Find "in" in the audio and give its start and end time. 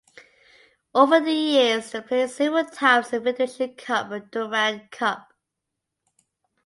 3.13-3.21